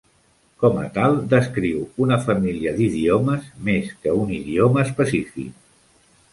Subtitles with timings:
[0.61, 5.57] Com a tal, descriu una família d'idiomes més que un idioma específic.